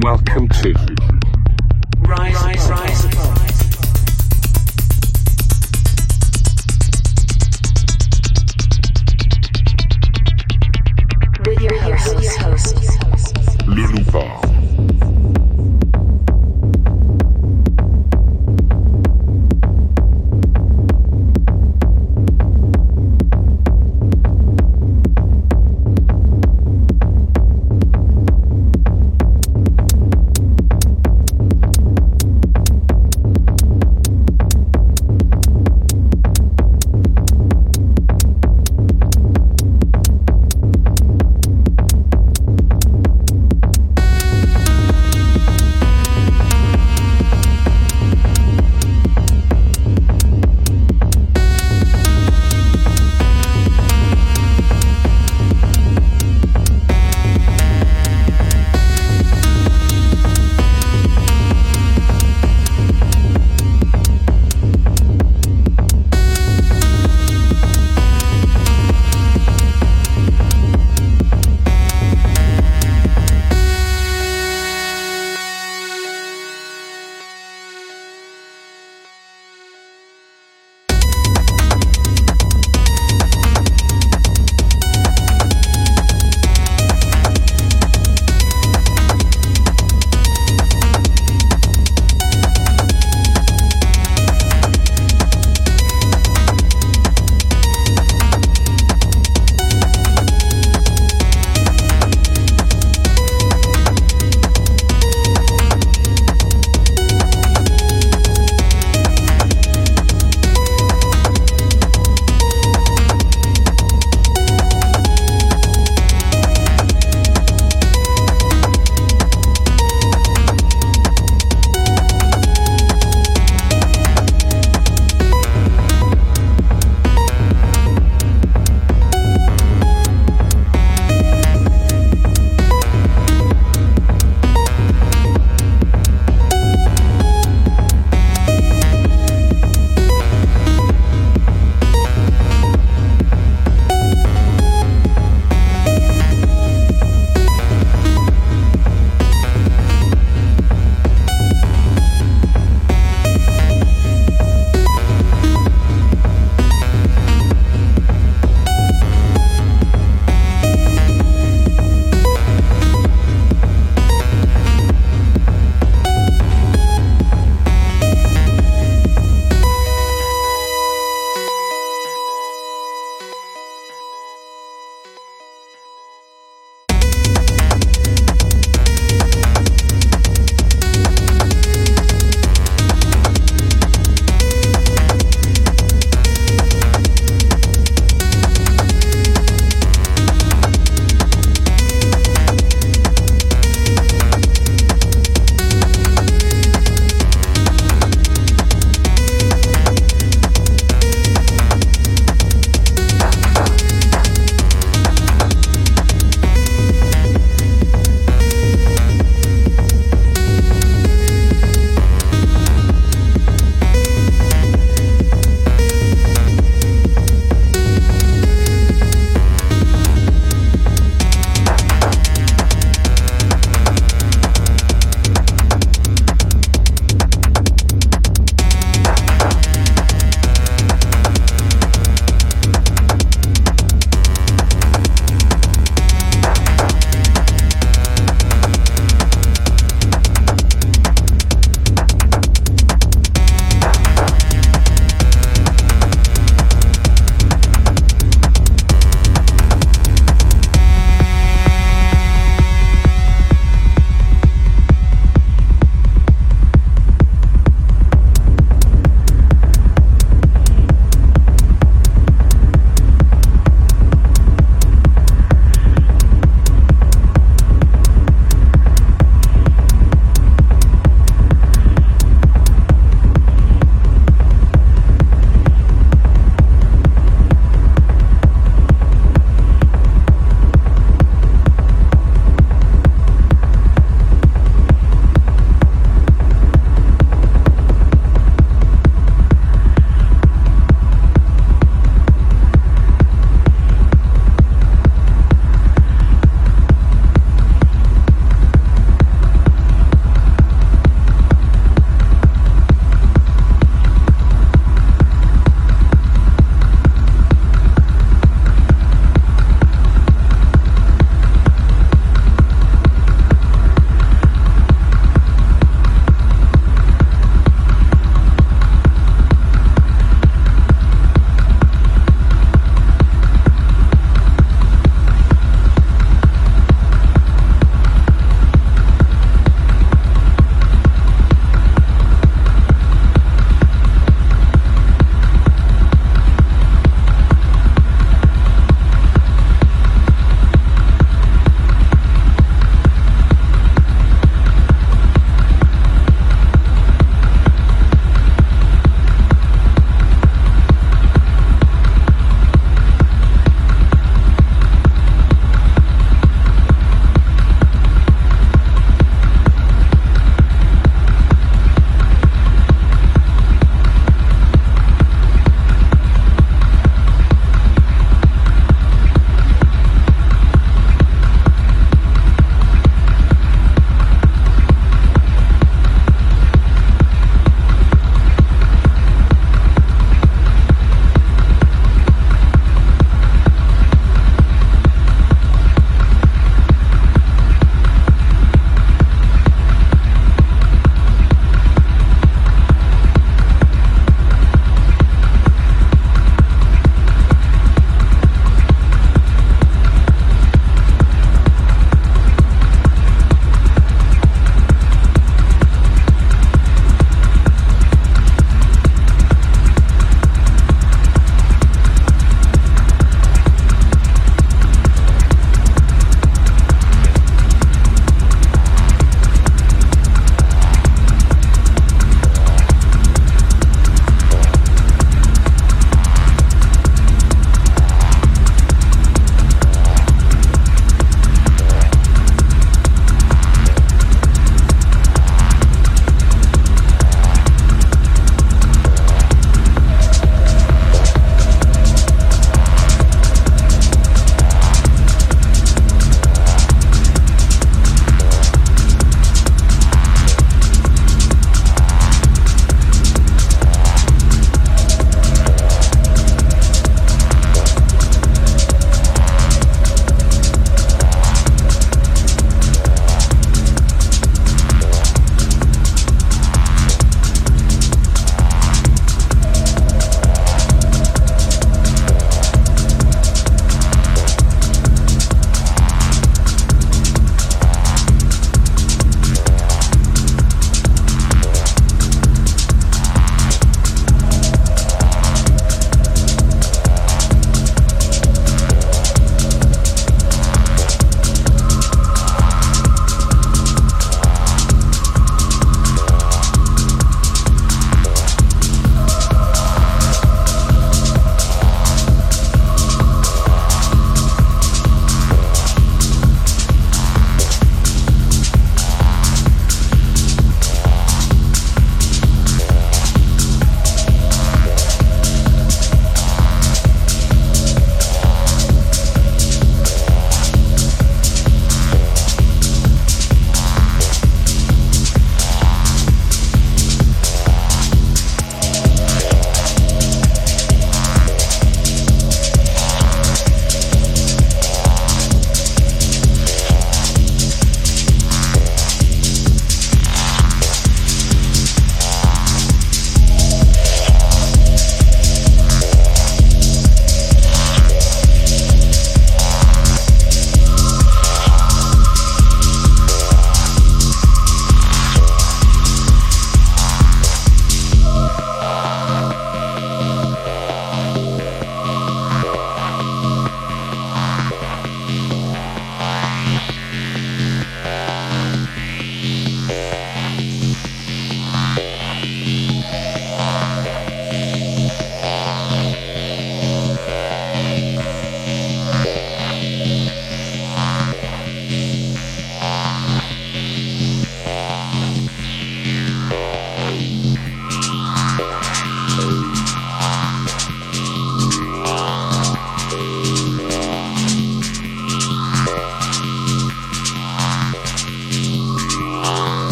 Welcome 0.00 0.48
to 0.48 1.17